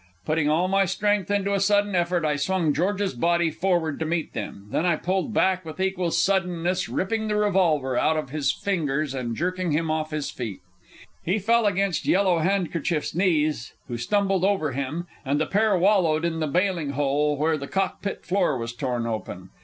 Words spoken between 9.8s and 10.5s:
off his